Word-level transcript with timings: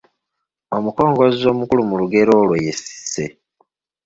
omukongozzi 0.75 1.43
omukulu 1.53 1.81
mu 1.89 1.95
lugero 2.01 2.31
olwo 2.39 2.55
ye 2.63 2.73
Cissy. 2.83 3.25